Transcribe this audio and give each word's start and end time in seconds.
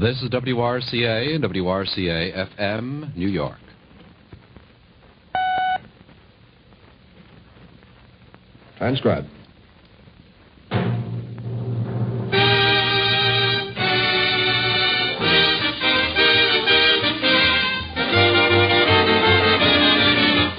This 0.00 0.22
is 0.22 0.30
WRCA 0.30 1.34
and 1.34 1.44
WRCA 1.44 2.56
FM, 2.58 3.14
New 3.14 3.28
York. 3.28 3.58
Transcribe. 8.78 9.26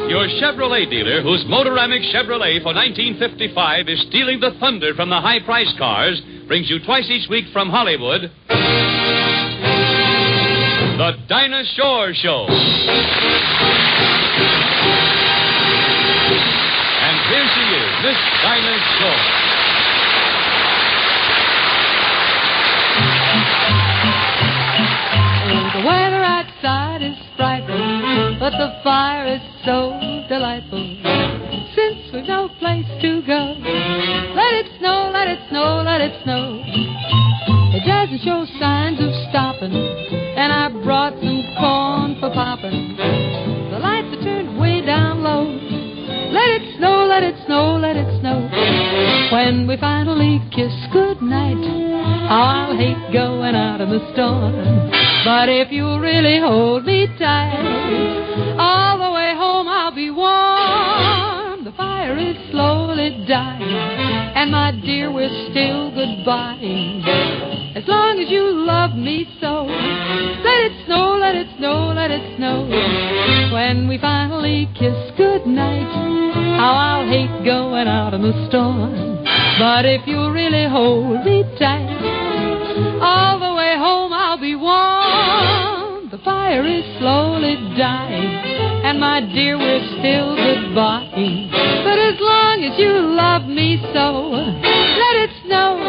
Your 0.08 0.28
Chevrolet 0.38 0.88
dealer, 0.88 1.24
whose 1.24 1.44
Motoramic 1.50 2.04
Chevrolet 2.14 2.62
for 2.62 2.76
1955 2.76 3.90
is 3.90 4.06
stealing 4.08 4.40
the 4.40 4.52
thunder 4.60 4.94
from 4.94 5.10
the 5.10 5.20
high 5.20 5.44
priced 5.44 5.80
cars, 5.80 6.22
brings 6.48 6.70
you 6.70 6.78
twice 6.86 7.10
each 7.10 7.28
week 7.28 7.46
from 7.52 7.72
Hollywood 7.72 8.30
The 11.02 11.18
Dinah 11.28 11.64
Shore 11.76 12.14
Show. 12.14 12.46
And 12.46 12.56
here 17.26 17.48
she 17.56 17.64
is, 17.74 17.92
Miss 18.06 18.20
Dinah 18.44 18.80
Shore. 19.00 19.24
Oh, 25.50 25.66
the 25.74 25.82
weather 25.88 26.22
outside 26.22 27.02
is 27.02 27.18
frightful, 27.36 28.38
but 28.40 28.52
the 28.52 28.70
fire 28.84 29.26
is 29.26 29.42
so 29.66 29.98
delightful. 30.30 31.41
Since 31.76 32.12
we've 32.14 32.28
no 32.28 32.50
place 32.60 32.86
to 33.02 33.22
go, 33.26 33.56
let 34.36 34.54
it 34.60 34.68
snow, 34.80 35.10
let 35.14 35.28
it 35.30 35.40
snow, 35.50 35.82
let 35.86 36.02
it 36.02 36.12
snow. 36.24 36.62
It 37.74 37.88
doesn't 37.88 38.20
show 38.28 38.46
signs 38.60 39.00
of 39.00 39.08
stopping, 39.30 39.72
and 39.72 40.52
I 40.52 40.68
brought 40.84 41.14
some 41.14 41.42
corn 41.58 42.20
for 42.20 42.30
popping. 42.34 42.98
The 42.98 43.80
lights 43.80 44.12
are 44.18 44.24
turned 44.24 44.60
way 44.60 44.86
down 44.86 45.24
low. 45.24 45.48
Let 45.48 46.62
it 46.62 46.78
snow, 46.78 47.06
let 47.08 47.24
it 47.24 47.36
snow, 47.46 47.78
let 47.78 47.96
it 47.96 48.20
snow. 48.20 48.50
When 49.32 49.66
we 49.66 49.78
finally 49.78 50.42
kiss 50.52 50.76
goodnight, 50.92 51.56
I'll 52.30 52.76
hate 52.76 53.14
going 53.14 53.56
out 53.56 53.80
in 53.80 53.90
the 53.90 54.12
storm. 54.12 54.92
But 55.24 55.48
if 55.48 55.72
you'll 55.72 56.00
really 56.00 56.40
hold 56.40 56.86
me 56.86 57.08
tight, 57.18 58.56
all 58.60 58.98
the 58.98 59.12
way 59.16 59.34
home 59.36 59.68
I'll 59.70 59.96
be 59.96 60.10
warm. 60.12 60.61
The 61.72 61.78
fire 61.78 62.18
is 62.18 62.36
slowly 62.52 63.24
dying, 63.30 63.64
and 63.64 64.52
my 64.52 64.72
dear, 64.84 65.10
we're 65.10 65.30
still 65.52 65.90
goodbye. 65.96 66.60
As 67.76 67.88
long 67.88 68.20
as 68.20 68.30
you 68.30 68.44
love 68.44 68.94
me 68.94 69.26
so, 69.40 69.64
let 69.64 70.60
it 70.68 70.86
snow, 70.86 71.16
let 71.16 71.34
it 71.36 71.48
snow, 71.58 71.94
let 71.96 72.12
it 72.12 72.36
snow. 72.36 72.68
When 73.54 73.88
we 73.88 73.98
finally 74.00 74.68
kiss 74.78 75.16
goodnight, 75.16 75.88
how 76.60 76.74
I'll 76.76 77.08
hate 77.08 77.46
going 77.46 77.88
out 77.88 78.14
in 78.16 78.22
the 78.22 78.48
storm. 78.50 79.24
But 79.58 79.86
if 79.86 80.06
you'll 80.06 80.32
really 80.32 80.68
hold 80.68 81.24
me 81.24 81.44
tight, 81.58 83.00
all 83.00 83.40
the 83.40 83.56
way 83.56 83.78
home 83.78 84.12
I'll 84.12 84.42
be 84.42 84.56
warm. 84.56 86.10
The 86.12 86.20
fire 86.26 86.68
is 86.68 86.84
slowly 87.00 87.56
dying, 87.78 88.51
and 88.92 89.00
my 89.00 89.22
dear, 89.22 89.58
we're 89.58 89.88
still 90.00 90.36
goodbye. 90.36 91.08
But 91.86 91.98
as 91.98 92.20
long 92.20 92.62
as 92.66 92.78
you 92.78 92.92
love 92.92 93.48
me 93.48 93.80
so, 93.94 94.28
let 94.36 95.16
it 95.16 95.30
snow, 95.46 95.80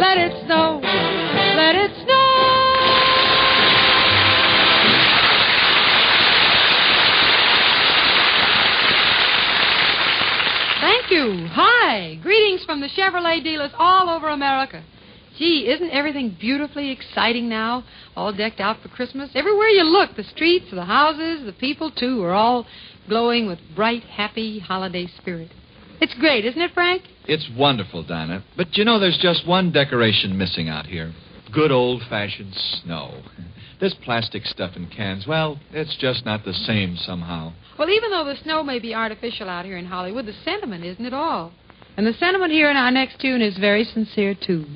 let 0.00 0.16
it 0.16 0.32
snow, 0.46 0.80
let 0.80 1.74
it 1.76 1.90
snow. 2.02 2.30
Thank 10.80 11.10
you. 11.10 11.46
Hi. 11.52 12.18
Greetings 12.22 12.64
from 12.64 12.80
the 12.80 12.88
Chevrolet 12.96 13.44
dealers 13.44 13.72
all 13.76 14.08
over 14.08 14.28
America. 14.28 14.82
Gee, 15.40 15.70
isn't 15.70 15.90
everything 15.90 16.36
beautifully 16.38 16.90
exciting 16.90 17.48
now? 17.48 17.82
All 18.14 18.30
decked 18.30 18.60
out 18.60 18.82
for 18.82 18.88
Christmas? 18.88 19.30
Everywhere 19.34 19.68
you 19.68 19.84
look, 19.84 20.14
the 20.14 20.22
streets, 20.22 20.66
the 20.70 20.84
houses, 20.84 21.46
the 21.46 21.54
people, 21.54 21.90
too, 21.90 22.22
are 22.22 22.34
all 22.34 22.66
glowing 23.08 23.46
with 23.46 23.58
bright, 23.74 24.02
happy 24.02 24.58
holiday 24.58 25.06
spirit. 25.06 25.50
It's 25.98 26.12
great, 26.20 26.44
isn't 26.44 26.60
it, 26.60 26.72
Frank? 26.74 27.04
It's 27.24 27.48
wonderful, 27.56 28.02
Dinah. 28.02 28.44
But 28.54 28.76
you 28.76 28.84
know, 28.84 28.98
there's 28.98 29.16
just 29.16 29.48
one 29.48 29.72
decoration 29.72 30.36
missing 30.36 30.68
out 30.68 30.84
here 30.84 31.14
good 31.52 31.72
old 31.72 32.02
fashioned 32.08 32.54
snow. 32.54 33.22
This 33.80 33.94
plastic 34.04 34.44
stuff 34.44 34.76
in 34.76 34.88
cans, 34.88 35.26
well, 35.26 35.58
it's 35.72 35.96
just 35.96 36.26
not 36.26 36.44
the 36.44 36.52
same 36.52 36.98
somehow. 36.98 37.54
Well, 37.78 37.88
even 37.88 38.10
though 38.10 38.26
the 38.26 38.36
snow 38.36 38.62
may 38.62 38.78
be 38.78 38.94
artificial 38.94 39.48
out 39.48 39.64
here 39.64 39.78
in 39.78 39.86
Hollywood, 39.86 40.26
the 40.26 40.34
sentiment 40.44 40.84
isn't 40.84 41.06
at 41.06 41.14
all. 41.14 41.52
And 41.96 42.06
the 42.06 42.12
sentiment 42.12 42.52
here 42.52 42.70
in 42.70 42.76
our 42.76 42.90
next 42.90 43.22
tune 43.22 43.40
is 43.40 43.56
very 43.56 43.84
sincere, 43.84 44.34
too. 44.34 44.66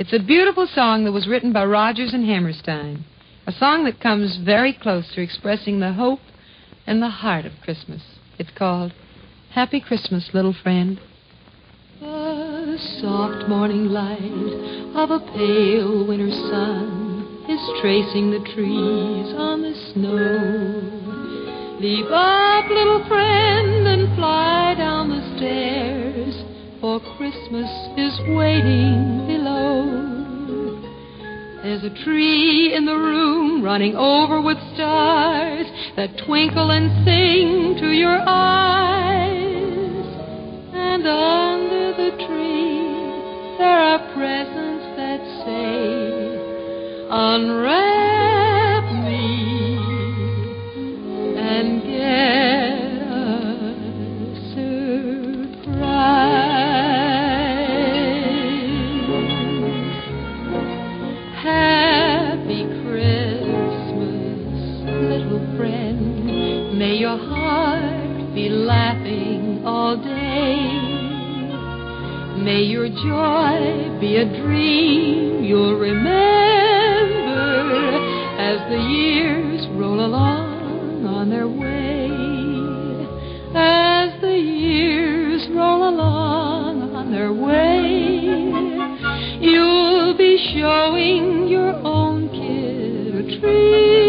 It's 0.00 0.14
a 0.14 0.18
beautiful 0.18 0.66
song 0.66 1.04
that 1.04 1.12
was 1.12 1.28
written 1.28 1.52
by 1.52 1.66
Rodgers 1.66 2.14
and 2.14 2.24
Hammerstein, 2.24 3.04
a 3.46 3.52
song 3.52 3.84
that 3.84 4.00
comes 4.00 4.38
very 4.42 4.72
close 4.72 5.04
to 5.14 5.20
expressing 5.20 5.78
the 5.78 5.92
hope 5.92 6.20
and 6.86 7.02
the 7.02 7.10
heart 7.10 7.44
of 7.44 7.52
Christmas. 7.62 8.00
It's 8.38 8.48
called 8.56 8.94
Happy 9.50 9.78
Christmas, 9.78 10.30
Little 10.32 10.54
Friend. 10.54 10.98
The 12.00 12.78
soft 13.02 13.46
morning 13.46 13.88
light 13.88 14.96
of 14.96 15.10
a 15.10 15.20
pale 15.36 16.06
winter 16.08 16.30
sun 16.48 17.44
is 17.46 17.60
tracing 17.82 18.30
the 18.30 18.40
trees 18.54 19.34
on 19.36 19.60
the 19.60 19.74
snow. 19.92 21.76
Leap 21.78 22.06
up, 22.06 22.70
little 22.70 23.06
friend, 23.06 23.86
and 23.86 24.16
fly 24.16 24.76
down 24.78 25.10
the 25.10 25.36
stairs, 25.36 26.42
for 26.80 27.00
Christmas 27.18 27.68
is 27.98 28.18
waiting 28.34 29.29
There's 31.62 31.84
a 31.84 32.04
tree 32.04 32.74
in 32.74 32.84
the 32.86 32.96
room 32.96 33.62
running 33.62 33.94
over 33.94 34.40
with 34.40 34.58
stars 34.74 35.66
that 35.96 36.16
twinkle 36.26 36.70
and 36.70 37.04
sing 37.04 37.76
to 37.80 37.90
your 37.90 38.18
eyes. 38.26 39.40
And 40.72 41.06
under 41.06 41.92
the 41.92 42.10
tree 42.26 43.58
there 43.58 43.78
are 43.78 43.98
presents 44.14 44.96
that 44.96 45.20
say, 45.44 47.08
Unwrap 47.10 48.09
May 66.80 66.96
your 66.96 67.18
heart 67.18 68.34
be 68.34 68.48
laughing 68.48 69.62
all 69.66 69.98
day. 69.98 70.56
May 72.42 72.62
your 72.62 72.88
joy 72.88 74.00
be 74.00 74.16
a 74.16 74.24
dream 74.40 75.44
you'll 75.44 75.78
remember 75.78 76.08
as 78.40 78.60
the 78.70 78.78
years 78.78 79.66
roll 79.78 80.00
along 80.06 81.04
on 81.04 81.28
their 81.28 81.48
way. 81.48 82.08
As 83.54 84.18
the 84.22 84.38
years 84.38 85.46
roll 85.50 85.86
along 85.86 86.94
on 86.96 87.12
their 87.12 87.34
way, 87.34 87.82
you'll 89.38 90.16
be 90.16 90.38
showing 90.54 91.46
your 91.46 91.74
own 91.84 92.30
kid 92.30 93.16
a 93.16 93.38
tree. 93.38 93.99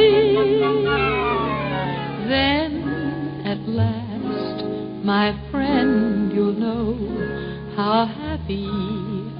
My 5.03 5.33
friend, 5.49 6.31
you'll 6.31 6.53
know 6.53 6.95
how 7.75 8.05
happy 8.05 8.67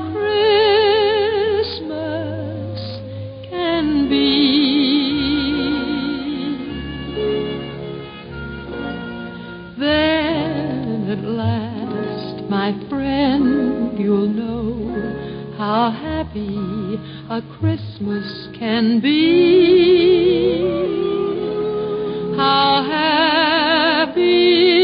Christmas 1.74 2.80
can 3.50 4.08
be. 4.08 4.24
Then 9.80 11.10
at 11.10 11.24
last, 11.24 12.44
my 12.50 12.74
friend, 12.88 13.98
you'll 13.98 14.28
know 14.28 15.56
how 15.58 15.90
happy 15.90 16.83
a 17.30 17.42
Christmas 17.60 18.48
can 18.58 19.00
be. 19.00 20.34
How 22.38 22.84
happy 24.08 24.83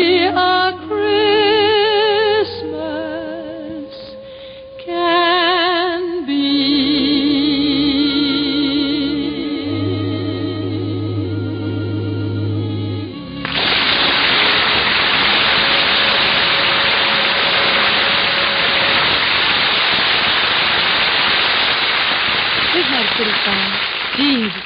pretty 23.20 23.36
song? 23.44 23.68
Jesus. 24.16 24.64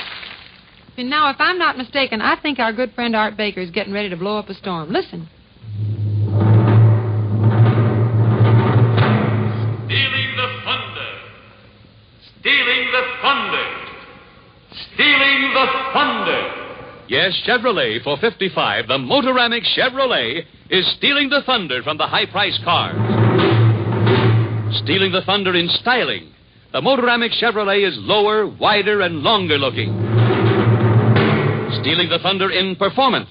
And 0.97 1.09
now, 1.09 1.31
if 1.31 1.37
I'm 1.39 1.57
not 1.57 1.75
mistaken, 1.75 2.21
I 2.21 2.39
think 2.39 2.59
our 2.59 2.71
good 2.71 2.93
friend 2.93 3.15
Art 3.15 3.35
Baker 3.35 3.61
is 3.61 3.71
getting 3.71 3.93
ready 3.93 4.09
to 4.09 4.17
blow 4.17 4.37
up 4.37 4.47
a 4.49 4.53
storm. 4.53 4.91
Listen. 4.91 5.27
Stealing 9.87 10.29
the 10.37 10.47
thunder. 10.65 11.09
Stealing 12.39 12.91
the 12.91 13.03
thunder. 13.23 13.67
Stealing 14.93 15.53
the 15.53 15.65
thunder. 15.93 16.59
Yes, 17.07 17.33
Chevrolet 17.47 18.03
for 18.03 18.17
55, 18.17 18.87
the 18.87 18.97
Motoramic 18.99 19.63
Chevrolet 19.75 20.43
is 20.69 20.95
stealing 20.97 21.29
the 21.29 21.41
thunder 21.45 21.81
from 21.81 21.97
the 21.97 22.05
high 22.05 22.27
price 22.27 22.59
cars. 22.63 22.95
Stealing 24.83 25.11
the 25.11 25.21
thunder 25.25 25.55
in 25.55 25.69
styling. 25.69 26.32
The 26.73 26.81
Motoramic 26.81 27.39
Chevrolet 27.39 27.87
is 27.87 27.93
lower, 27.99 28.47
wider, 28.47 29.01
and 29.01 29.19
longer 29.19 29.59
looking. 29.59 29.93
Stealing 31.81 32.09
the 32.09 32.17
thunder 32.23 32.49
in 32.49 32.75
performance. 32.77 33.29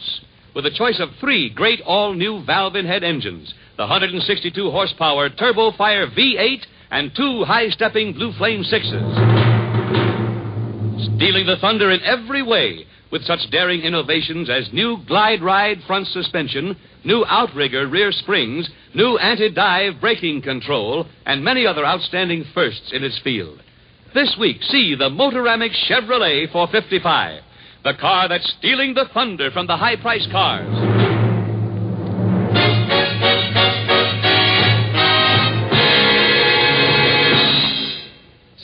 With 0.54 0.64
a 0.64 0.70
choice 0.70 1.00
of 1.00 1.08
three 1.18 1.50
great 1.50 1.80
all 1.80 2.14
new 2.14 2.44
valve 2.44 2.76
in 2.76 2.86
head 2.86 3.02
engines 3.02 3.52
the 3.78 3.82
162 3.82 4.70
horsepower 4.70 5.28
Turbo 5.28 5.72
Fire 5.72 6.06
V8 6.06 6.60
and 6.92 7.10
two 7.16 7.42
high 7.42 7.68
stepping 7.70 8.12
Blue 8.12 8.32
Flame 8.34 8.62
6s. 8.62 8.92
Stealing 11.16 11.44
the 11.44 11.56
thunder 11.60 11.90
in 11.90 12.00
every 12.02 12.44
way 12.44 12.86
with 13.12 13.22
such 13.24 13.50
daring 13.50 13.82
innovations 13.82 14.48
as 14.48 14.72
new 14.72 14.96
glide 15.06 15.42
ride 15.42 15.78
front 15.86 16.06
suspension, 16.08 16.74
new 17.04 17.24
outrigger 17.28 17.86
rear 17.86 18.10
springs, 18.10 18.68
new 18.94 19.18
anti 19.18 19.50
dive 19.50 20.00
braking 20.00 20.40
control, 20.40 21.06
and 21.26 21.44
many 21.44 21.66
other 21.66 21.84
outstanding 21.84 22.44
firsts 22.54 22.90
in 22.92 23.04
its 23.04 23.20
field. 23.22 23.62
This 24.14 24.34
week, 24.40 24.62
see 24.62 24.94
the 24.94 25.10
Motoramic 25.10 25.72
Chevrolet 25.88 26.50
455, 26.50 27.42
the 27.84 27.94
car 28.00 28.28
that's 28.28 28.54
stealing 28.58 28.94
the 28.94 29.06
thunder 29.12 29.50
from 29.50 29.66
the 29.66 29.76
high 29.76 29.96
price 29.96 30.26
cars. 30.32 31.01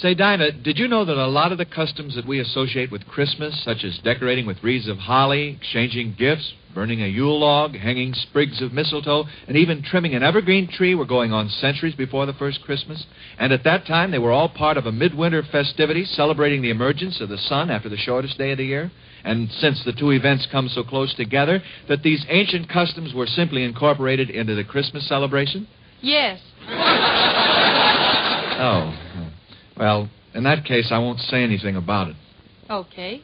Say, 0.01 0.15
Dinah, 0.15 0.53
did 0.53 0.79
you 0.79 0.87
know 0.87 1.05
that 1.05 1.17
a 1.17 1.27
lot 1.27 1.51
of 1.51 1.59
the 1.59 1.65
customs 1.65 2.15
that 2.15 2.25
we 2.25 2.39
associate 2.39 2.93
with 2.93 3.09
Christmas, 3.09 3.61
such 3.65 3.83
as 3.83 3.99
decorating 3.99 4.47
with 4.47 4.63
wreaths 4.63 4.87
of 4.87 4.97
holly, 4.97 5.59
exchanging 5.61 6.15
gifts, 6.17 6.55
burning 6.73 7.03
a 7.03 7.09
Yule 7.09 7.41
log, 7.41 7.75
hanging 7.75 8.15
sprigs 8.15 8.63
of 8.63 8.73
mistletoe, 8.73 9.25
and 9.49 9.57
even 9.57 9.83
trimming 9.83 10.15
an 10.15 10.23
evergreen 10.23 10.69
tree, 10.69 10.95
were 10.95 11.05
going 11.05 11.33
on 11.33 11.49
centuries 11.49 11.97
before 11.97 12.27
the 12.27 12.33
first 12.33 12.63
Christmas? 12.63 13.07
And 13.41 13.53
at 13.53 13.65
that 13.65 13.87
time, 13.87 14.13
they 14.13 14.21
were 14.21 14.31
all 14.31 14.49
part 14.49 14.77
of 14.77 14.87
a 14.87 14.93
midwinter 14.93 15.43
festivity 15.43 16.05
celebrating 16.05 16.63
the 16.63 16.71
emergence 16.71 17.21
of 17.21 17.29
the 17.29 17.37
sun 17.37 17.69
after 17.69 17.89
the 17.89 17.97
shortest 17.97 18.39
day 18.39 18.53
of 18.53 18.59
the 18.59 18.67
year? 18.67 18.93
And 19.25 19.51
since 19.51 19.83
the 19.85 19.93
two 19.93 20.13
events 20.13 20.47
come 20.53 20.69
so 20.69 20.85
close 20.85 21.13
together, 21.15 21.61
that 21.89 22.05
these 22.05 22.25
ancient 22.29 22.69
customs 22.69 23.15
were 23.15 23.27
simply 23.27 23.65
incorporated 23.65 24.31
into 24.31 24.55
the 24.55 24.63
Christmas 24.63 25.09
celebration? 25.09 25.67
Yes. 26.01 26.41
Oh. 28.61 29.08
Well, 29.79 30.09
in 30.35 30.43
that 30.45 30.65
case, 30.65 30.89
I 30.91 30.99
won't 30.99 31.21
say 31.21 31.43
anything 31.43 31.77
about 31.77 32.09
it. 32.09 32.17
Okay. 32.69 33.23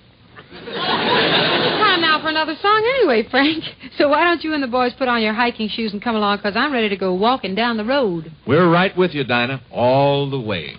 Time 0.64 2.00
now 2.00 2.20
for 2.22 2.28
another 2.28 2.54
song 2.62 2.84
anyway, 2.98 3.28
Frank. 3.28 3.64
So 3.98 4.08
why 4.08 4.24
don't 4.24 4.42
you 4.44 4.54
and 4.54 4.62
the 4.62 4.68
boys 4.68 4.92
put 4.96 5.08
on 5.08 5.20
your 5.20 5.32
hiking 5.34 5.68
shoes 5.68 5.92
and 5.92 6.00
come 6.02 6.14
along, 6.14 6.38
because 6.38 6.56
I'm 6.56 6.72
ready 6.72 6.88
to 6.88 6.96
go 6.96 7.12
walking 7.12 7.54
down 7.54 7.76
the 7.76 7.84
road. 7.84 8.32
We're 8.46 8.70
right 8.70 8.96
with 8.96 9.12
you, 9.14 9.24
Dinah, 9.24 9.62
all 9.70 10.30
the 10.30 10.40
way. 10.40 10.76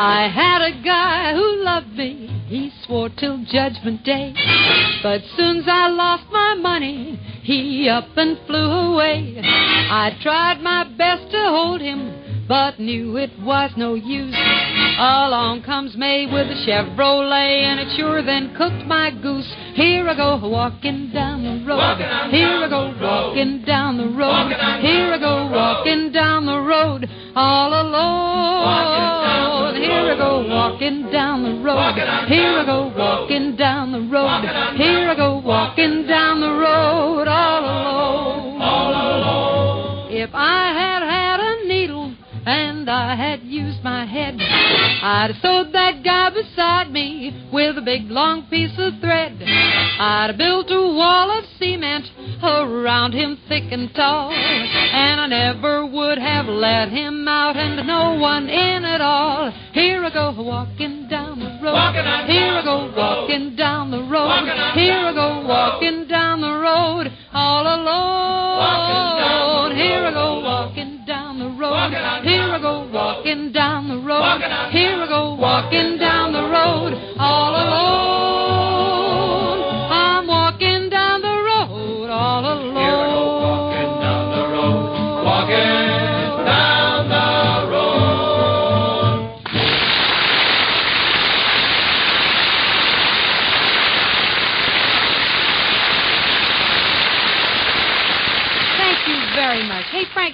I 0.00 0.28
had 0.32 0.62
a 0.62 0.72
guy 0.84 1.34
who 1.34 1.64
loved 1.64 1.92
me. 1.92 2.26
He 2.46 2.70
swore 2.84 3.08
till 3.10 3.44
Judgment 3.44 4.04
Day. 4.04 4.32
But 5.02 5.22
soon's 5.36 5.66
I 5.66 5.88
lost 5.88 6.30
my 6.30 6.54
money, 6.54 7.18
he 7.48 7.88
up 7.88 8.14
and 8.16 8.38
flew 8.46 8.70
away. 8.70 9.40
I 9.42 10.14
tried 10.20 10.60
my 10.60 10.84
best 10.84 11.30
to 11.30 11.38
hold 11.48 11.80
him, 11.80 12.12
but 12.48 12.80
knew 12.80 13.16
it 13.18 13.30
was 13.40 13.70
no 13.76 13.94
use. 13.94 14.34
Along 14.98 15.62
comes 15.64 15.96
May 15.96 16.26
with 16.26 16.48
a 16.48 16.54
Chevrolet, 16.66 17.62
and 17.62 17.78
it 17.78 17.94
sure 17.96 18.22
then 18.22 18.54
cooked 18.56 18.86
my 18.86 19.10
goose. 19.10 19.54
Here 19.74 20.08
I 20.08 20.16
go 20.16 20.40
walking 20.48 21.10
down 21.12 21.44
the 21.44 21.62
road. 21.68 21.98
Here 22.30 22.64
I 22.64 22.68
go 22.68 22.94
walking 23.00 23.62
down 23.64 23.98
the 23.98 24.08
road. 24.08 24.50
Here 24.80 25.12
I 25.12 25.18
go 25.18 25.46
walking 25.52 26.10
down 26.10 26.46
the 26.46 26.58
road 26.58 27.06
all 27.36 27.72
alone. 27.74 29.08
Here 29.76 30.12
I 30.12 30.16
go 30.16 30.48
walking 30.48 31.12
down 31.12 31.42
the 31.44 31.60
road. 31.62 31.94
Here 32.28 32.58
I 32.58 32.64
go 32.64 32.88
walking 32.96 33.56
down 33.56 33.92
the 33.92 34.00
road. 34.00 34.42
Here 34.76 35.10
I 35.10 35.14
go 35.14 35.38
walking 35.44 36.06
down 36.06 36.40
the 36.40 36.50
road 36.50 37.28
all 37.28 37.68
alone. 38.88 40.08
If 40.10 40.30
I 40.32 40.72
had 40.72 41.02
had 41.02 41.27
and 42.88 42.96
I 42.96 43.14
had 43.14 43.42
used 43.42 43.84
my 43.84 44.06
head, 44.06 44.36
I'd 44.40 45.32
have 45.32 45.42
sewed 45.42 45.74
that 45.74 46.02
guy 46.02 46.30
beside 46.30 46.90
me 46.90 47.46
with 47.52 47.76
a 47.76 47.82
big 47.82 48.10
long 48.10 48.46
piece 48.48 48.72
of 48.78 48.94
thread. 49.00 49.36
I'd 49.42 50.28
have 50.28 50.38
built 50.38 50.70
a 50.70 50.80
wall 50.96 51.30
of 51.36 51.44
cement 51.58 52.06
around 52.42 53.12
him 53.12 53.36
thick 53.48 53.64
and 53.70 53.94
tall, 53.94 54.32
and 54.32 55.20
I 55.20 55.26
never 55.26 55.84
would 55.84 56.16
have 56.18 56.46
let 56.46 56.88
him 56.88 57.28
out 57.28 57.56
and 57.56 57.86
no 57.86 58.14
one 58.14 58.48
in 58.48 58.84
at 58.84 59.02
all. 59.02 59.50
Here 59.72 60.02
I 60.02 60.10
go 60.10 60.32
walking 60.40 61.08
down 61.10 61.40
the 61.40 61.58
road. 61.62 61.92
Here 62.26 62.56
I 62.56 62.62
go 62.64 62.90
walking 62.96 63.54
down 63.54 63.90
the 63.90 64.02
road. 64.04 64.48
Here 64.74 64.96
I 64.96 65.12
go 65.12 65.44
walking 65.46 66.06
down 66.08 66.40
the 66.40 66.54
road 66.54 67.12
all 67.34 67.66
alone. 67.66 69.76
Here 69.76 70.06
I 70.06 70.10
go 70.10 70.14
walking 70.14 70.14
down 70.14 70.14
the 70.14 70.27
road. 71.58 71.90
Here 72.22 72.42
I 72.42 72.58
go 72.60 72.88
walking 72.92 73.52
down 73.52 73.88
the 73.88 73.98
road. 73.98 74.40
Here 74.70 74.94
I 74.94 75.06
go 75.08 75.34
walking 75.34 75.98
down 75.98 76.32
the 76.32 76.46
road 76.46 76.94
all 77.18 77.57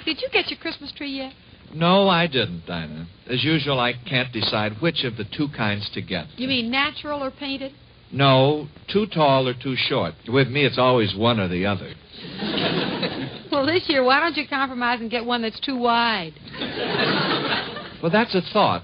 did 0.05 0.21
you 0.21 0.29
get 0.31 0.49
your 0.49 0.59
Christmas 0.59 0.91
tree 0.91 1.11
yet? 1.17 1.33
No, 1.73 2.07
I 2.07 2.27
didn't, 2.27 2.65
Dinah. 2.65 3.07
As 3.29 3.43
usual, 3.43 3.79
I 3.79 3.93
can't 4.07 4.31
decide 4.31 4.81
which 4.81 5.03
of 5.03 5.17
the 5.17 5.25
two 5.25 5.47
kinds 5.49 5.89
to 5.93 6.01
get. 6.01 6.27
You 6.37 6.47
mean 6.47 6.71
natural 6.71 7.23
or 7.23 7.31
painted? 7.31 7.73
No, 8.11 8.67
too 8.87 9.07
tall 9.07 9.47
or 9.47 9.53
too 9.53 9.75
short. 9.75 10.13
With 10.27 10.47
me, 10.47 10.63
it's 10.65 10.77
always 10.77 11.15
one 11.15 11.39
or 11.39 11.47
the 11.47 11.65
other. 11.65 11.93
Well, 13.51 13.65
this 13.65 13.83
year, 13.87 14.03
why 14.03 14.19
don't 14.19 14.35
you 14.35 14.45
compromise 14.49 14.99
and 14.99 15.09
get 15.09 15.23
one 15.23 15.41
that's 15.41 15.59
too 15.61 15.77
wide? 15.77 16.33
Well, 18.01 18.11
that's 18.11 18.35
a 18.35 18.41
thought. 18.53 18.83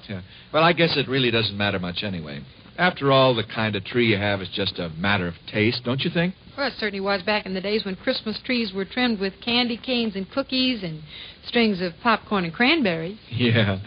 Well, 0.52 0.64
I 0.64 0.74
guess 0.74 0.98
it 0.98 1.08
really 1.08 1.30
doesn't 1.30 1.56
matter 1.56 1.78
much 1.78 2.02
anyway. 2.02 2.44
After 2.78 3.12
all, 3.12 3.36
the 3.36 3.44
kind 3.44 3.76
of 3.76 3.84
tree 3.84 4.08
you 4.08 4.18
have 4.18 4.42
is 4.42 4.50
just 4.50 4.80
a 4.80 4.90
matter 4.90 5.28
of 5.28 5.36
taste, 5.52 5.84
don't 5.84 6.02
you 6.02 6.10
think? 6.10 6.34
Well, 6.58 6.68
it 6.68 6.74
certainly 6.78 7.00
was 7.00 7.22
back 7.24 7.46
in 7.46 7.54
the 7.54 7.62
days 7.62 7.86
when 7.86 7.96
Christmas 7.96 8.40
trees 8.44 8.74
were 8.74 8.86
trimmed 8.86 9.20
with 9.20 9.34
candy 9.44 9.78
canes 9.78 10.16
and 10.16 10.30
cookies 10.30 10.84
and 10.84 11.02
strings 11.46 11.82
of 11.82 11.94
popcorn 12.04 12.44
and 12.44 12.54
cranberries. 12.54 13.18
Yeah. 13.30 13.80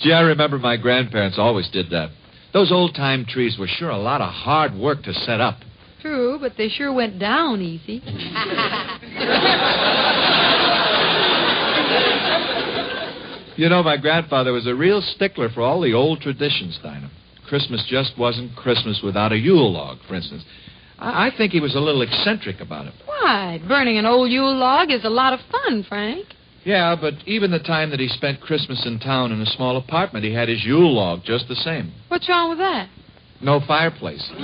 Gee, 0.00 0.12
I 0.12 0.20
remember 0.20 0.58
my 0.58 0.76
grandparents 0.76 1.38
always 1.38 1.68
did 1.68 1.90
that. 1.90 2.10
Those 2.52 2.72
old 2.72 2.94
time 2.94 3.24
trees 3.24 3.56
were 3.58 3.68
sure 3.68 3.90
a 3.90 3.98
lot 3.98 4.20
of 4.20 4.32
hard 4.32 4.74
work 4.74 5.02
to 5.04 5.14
set 5.14 5.40
up. 5.40 5.58
True, 6.00 6.38
but 6.40 6.56
they 6.56 6.68
sure 6.68 6.92
went 6.92 7.18
down 7.18 7.60
easy. 7.60 8.02
You 13.58 13.68
know, 13.68 13.82
my 13.82 13.96
grandfather 13.96 14.52
was 14.52 14.68
a 14.68 14.74
real 14.74 15.02
stickler 15.02 15.48
for 15.48 15.62
all 15.62 15.80
the 15.80 15.92
old 15.92 16.20
traditions, 16.20 16.78
Dinah. 16.80 17.10
Christmas 17.48 17.84
just 17.88 18.16
wasn't 18.16 18.54
Christmas 18.54 19.00
without 19.02 19.32
a 19.32 19.36
Yule 19.36 19.72
log, 19.72 19.98
for 20.06 20.14
instance. 20.14 20.44
I, 20.98 21.28
I 21.28 21.36
think 21.36 21.52
he 21.52 21.60
was 21.60 21.74
a 21.74 21.80
little 21.80 22.02
eccentric 22.02 22.60
about 22.60 22.86
it. 22.86 22.94
Why? 23.06 23.60
Burning 23.66 23.98
an 23.98 24.06
old 24.06 24.30
Yule 24.30 24.56
log 24.56 24.90
is 24.90 25.04
a 25.04 25.10
lot 25.10 25.32
of 25.32 25.40
fun, 25.50 25.84
Frank. 25.88 26.26
Yeah, 26.64 26.96
but 27.00 27.14
even 27.26 27.50
the 27.50 27.58
time 27.60 27.90
that 27.90 28.00
he 28.00 28.08
spent 28.08 28.40
Christmas 28.40 28.84
in 28.84 28.98
town 28.98 29.32
in 29.32 29.40
a 29.40 29.46
small 29.46 29.76
apartment, 29.76 30.24
he 30.24 30.32
had 30.32 30.48
his 30.48 30.64
Yule 30.64 30.92
log 30.92 31.24
just 31.24 31.48
the 31.48 31.54
same. 31.54 31.92
What's 32.08 32.28
wrong 32.28 32.50
with 32.50 32.58
that? 32.58 32.88
No 33.40 33.60
fireplace. 33.66 34.26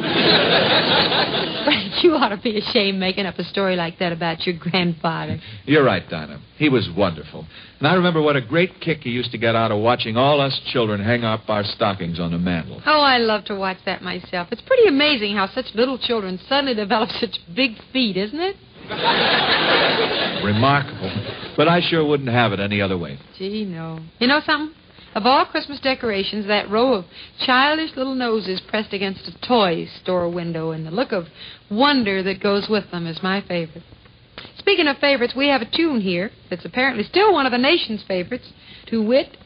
Frank, 1.64 2.04
you 2.04 2.14
ought 2.14 2.28
to 2.28 2.36
be 2.36 2.58
ashamed 2.58 3.00
making 3.00 3.26
up 3.26 3.38
a 3.38 3.44
story 3.44 3.74
like 3.74 3.98
that 3.98 4.12
about 4.12 4.46
your 4.46 4.56
grandfather. 4.56 5.40
You're 5.64 5.82
right, 5.84 6.08
Dinah. 6.08 6.40
He 6.56 6.68
was 6.68 6.88
wonderful. 6.96 7.44
And 7.80 7.88
I 7.88 7.94
remember 7.94 8.22
what 8.22 8.36
a 8.36 8.40
great 8.40 8.80
kick 8.80 9.00
he 9.00 9.10
used 9.10 9.32
to 9.32 9.38
get 9.38 9.56
out 9.56 9.72
of 9.72 9.80
watching 9.80 10.16
all 10.16 10.40
us 10.40 10.60
children 10.72 11.02
hang 11.02 11.24
up 11.24 11.48
our 11.48 11.64
stockings 11.64 12.20
on 12.20 12.30
the 12.30 12.38
mantel. 12.38 12.80
Oh, 12.86 13.00
I 13.00 13.18
love 13.18 13.44
to 13.46 13.56
watch 13.56 13.78
that 13.84 14.02
myself. 14.02 14.48
It's 14.52 14.62
pretty 14.62 14.86
amazing 14.86 15.34
how 15.34 15.48
such 15.48 15.66
little 15.74 15.98
children 15.98 16.38
suddenly 16.48 16.74
develop 16.74 17.10
such 17.10 17.38
big 17.54 17.72
feet, 17.92 18.16
isn't 18.16 18.40
it? 18.40 18.56
Remarkable. 20.44 21.10
But 21.56 21.68
I 21.68 21.80
sure 21.80 22.06
wouldn't 22.06 22.28
have 22.28 22.52
it 22.52 22.60
any 22.60 22.80
other 22.80 22.98
way. 22.98 23.18
Gee, 23.38 23.64
no. 23.64 23.98
You 24.18 24.28
know 24.28 24.40
something? 24.44 24.76
Of 25.14 25.26
all 25.26 25.46
Christmas 25.46 25.78
decorations, 25.78 26.46
that 26.48 26.68
row 26.70 26.94
of 26.94 27.04
childish 27.46 27.96
little 27.96 28.14
noses 28.14 28.60
pressed 28.60 28.92
against 28.92 29.28
a 29.28 29.46
toy 29.46 29.86
store 30.02 30.28
window 30.28 30.72
and 30.72 30.84
the 30.84 30.90
look 30.90 31.12
of 31.12 31.28
wonder 31.70 32.22
that 32.24 32.42
goes 32.42 32.68
with 32.68 32.90
them 32.90 33.06
is 33.06 33.22
my 33.22 33.40
favorite. 33.40 33.84
Speaking 34.58 34.88
of 34.88 34.98
favorites, 34.98 35.34
we 35.36 35.48
have 35.48 35.62
a 35.62 35.70
tune 35.70 36.00
here 36.00 36.30
that's 36.50 36.64
apparently 36.64 37.04
still 37.04 37.32
one 37.32 37.46
of 37.46 37.52
the 37.52 37.58
nation's 37.58 38.02
favorites, 38.02 38.52
to 38.86 39.02
wit. 39.02 39.36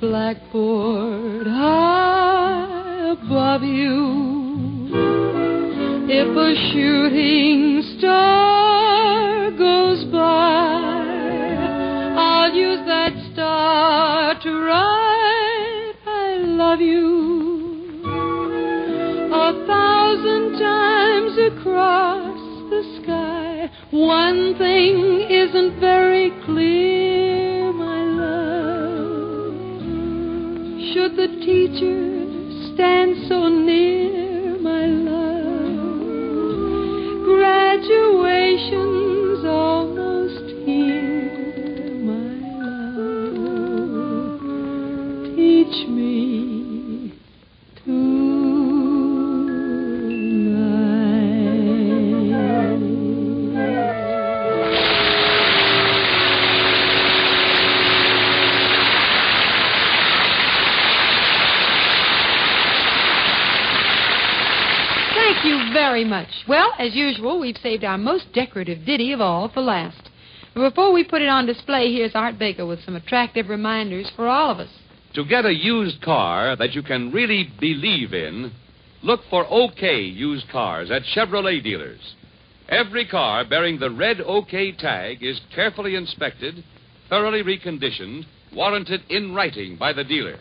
Blackboard 0.00 1.46
high 1.46 3.10
above 3.10 3.62
you. 3.62 4.88
If 6.10 6.36
a 6.36 6.54
shooting 6.72 7.82
star 7.98 9.50
goes 9.50 10.04
by, 10.12 10.98
I'll 12.16 12.54
use 12.54 12.80
that 12.86 13.12
star 13.32 14.40
to 14.40 14.50
write 14.66 15.94
I 16.06 16.36
love 16.44 16.80
you. 16.80 18.02
A 19.34 19.66
thousand 19.66 20.58
times 20.58 21.38
across 21.52 22.38
the 22.70 22.82
sky, 23.02 23.70
one 23.90 24.56
thing 24.58 25.26
isn't 25.28 25.80
very 25.80 26.30
clear, 26.44 26.97
Should 30.98 31.14
the 31.14 31.28
teacher 31.28 32.74
stand 32.74 33.28
so 33.28 33.48
near, 33.48 34.07
as 66.88 66.94
usual, 66.94 67.38
we've 67.38 67.56
saved 67.62 67.84
our 67.84 67.98
most 67.98 68.32
decorative 68.32 68.86
ditty 68.86 69.12
of 69.12 69.20
all 69.20 69.50
for 69.50 69.60
last. 69.60 70.08
But 70.54 70.70
before 70.70 70.90
we 70.90 71.04
put 71.04 71.20
it 71.20 71.28
on 71.28 71.44
display, 71.44 71.92
here's 71.92 72.14
Art 72.14 72.38
Baker 72.38 72.64
with 72.64 72.82
some 72.84 72.96
attractive 72.96 73.50
reminders 73.50 74.10
for 74.16 74.26
all 74.26 74.50
of 74.50 74.58
us. 74.58 74.70
To 75.14 75.24
get 75.24 75.44
a 75.44 75.52
used 75.52 76.00
car 76.00 76.56
that 76.56 76.72
you 76.72 76.82
can 76.82 77.12
really 77.12 77.50
believe 77.60 78.14
in, 78.14 78.52
look 79.02 79.20
for 79.28 79.46
OK 79.50 80.00
used 80.00 80.48
cars 80.48 80.90
at 80.90 81.02
Chevrolet 81.14 81.62
dealers. 81.62 82.00
Every 82.70 83.06
car 83.06 83.44
bearing 83.44 83.78
the 83.78 83.90
red 83.90 84.22
OK 84.22 84.72
tag 84.72 85.22
is 85.22 85.40
carefully 85.54 85.94
inspected, 85.94 86.64
thoroughly 87.10 87.42
reconditioned, 87.42 88.24
warranted 88.54 89.02
in 89.10 89.34
writing 89.34 89.76
by 89.76 89.92
the 89.92 90.04
dealer. 90.04 90.38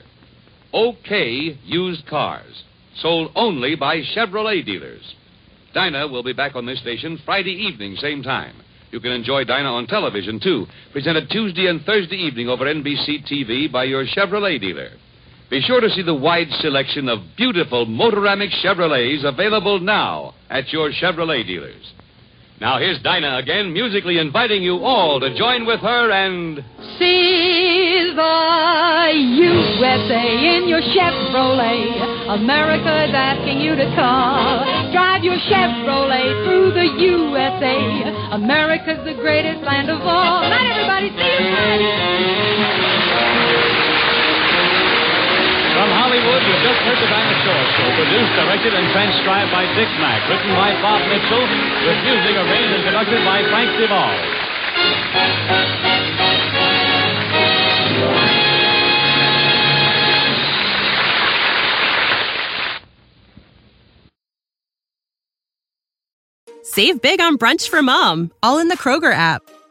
OK 0.74 1.60
used 1.66 2.08
cars, 2.08 2.64
sold 2.96 3.32
only 3.36 3.76
by 3.76 4.02
Chevrolet 4.16 4.66
dealers. 4.66 5.16
Dinah 5.78 6.08
will 6.08 6.24
be 6.24 6.34
back 6.34 6.56
on 6.56 6.66
this 6.66 6.80
station 6.80 7.22
Friday 7.24 7.52
evening, 7.52 7.96
same 7.98 8.24
time. 8.24 8.56
You 8.90 9.00
can 9.00 9.12
enjoy 9.12 9.44
Dinah 9.44 9.72
on 9.72 9.86
television, 9.86 10.40
too, 10.40 10.66
presented 10.92 11.30
Tuesday 11.30 11.68
and 11.68 11.84
Thursday 11.84 12.16
evening 12.16 12.50
over 12.50 12.66
NBC 12.66 13.32
TV 13.32 13.72
by 13.72 13.84
your 13.84 14.04
Chevrolet 14.08 14.60
dealer. 14.60 14.90
Be 15.52 15.62
sure 15.62 15.80
to 15.80 15.90
see 15.92 16.02
the 16.02 16.16
wide 16.16 16.48
selection 16.62 17.08
of 17.08 17.20
beautiful 17.38 17.86
Motoramic 17.86 18.50
Chevrolets 18.64 19.24
available 19.24 19.80
now 19.80 20.34
at 20.50 20.74
your 20.74 20.92
Chevrolet 20.92 21.46
dealers. 21.46 21.94
Now, 22.60 22.80
here's 22.80 23.00
Dinah 23.04 23.38
again, 23.38 23.72
musically 23.72 24.18
inviting 24.18 24.64
you 24.64 24.80
all 24.80 25.20
to 25.20 25.38
join 25.38 25.68
with 25.68 25.80
her 25.82 26.12
and. 26.12 26.64
See 26.98 27.78
the 28.18 29.14
USA 29.14 30.26
in 30.58 30.66
your 30.68 30.82
Chevrolet. 30.82 32.34
America 32.34 33.06
is 33.06 33.14
asking 33.14 33.62
you 33.62 33.78
to 33.78 33.86
come. 33.94 34.66
Drive 34.90 35.22
your 35.22 35.38
Chevrolet 35.38 36.26
through 36.50 36.74
the 36.74 36.98
USA. 36.98 37.78
America's 38.34 39.06
the 39.06 39.14
greatest 39.14 39.62
land 39.62 39.94
of 39.94 40.02
all. 40.02 40.42
Not 40.50 40.66
everybody 40.66 41.14
see 41.14 41.30
you 41.30 41.47
that 46.38 46.46
you 46.46 46.54
just 46.62 46.82
heard 46.86 47.02
the 47.02 47.10
Dinah 47.10 47.34
Shore 47.42 47.66
show, 47.74 47.90
produced, 47.98 48.34
directed, 48.38 48.74
and 48.78 48.86
transcribed 48.94 49.50
by 49.50 49.66
Dick 49.74 49.90
Mack, 49.98 50.22
written 50.30 50.54
by 50.54 50.70
Bob 50.86 51.02
Mitchell, 51.10 51.42
with 51.42 51.98
music 52.06 52.38
arranged 52.38 52.78
and 52.78 52.84
conducted 52.86 53.26
by 53.26 53.42
Frank 53.50 53.74
DeVol. 53.82 54.14
Save 66.62 67.02
big 67.02 67.20
on 67.20 67.40
brunch 67.40 67.68
for 67.68 67.82
mom, 67.82 68.32
all 68.44 68.60
in 68.60 68.68
the 68.68 68.78
Kroger 68.78 69.12
app. 69.12 69.57